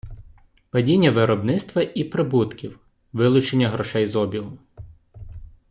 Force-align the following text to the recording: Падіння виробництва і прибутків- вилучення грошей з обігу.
Падіння 0.69 1.11
виробництва 1.11 1.81
і 1.95 2.03
прибутків- 2.03 2.79
вилучення 3.13 3.69
грошей 3.69 4.07
з 4.07 4.15
обігу. 4.15 4.57